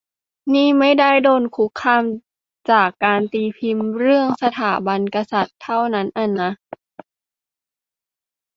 [0.53, 2.03] นี่ไม่ได้โดนคุกคาม
[2.71, 6.51] จากการตีพิมพ์เรื่องสถาบันกษัตริย์เท่านั้นอะนะ